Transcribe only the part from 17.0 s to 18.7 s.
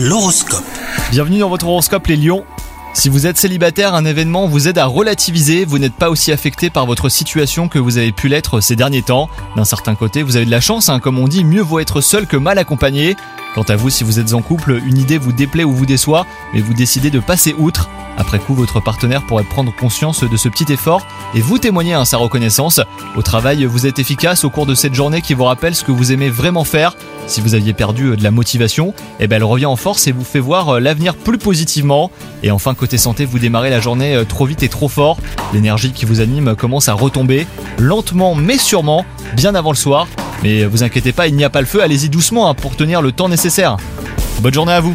de passer outre. Après coup,